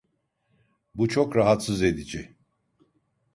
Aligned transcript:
Bu 0.95 1.07
çok 1.09 1.35
rahatsız 1.35 1.81
edici. 1.81 2.35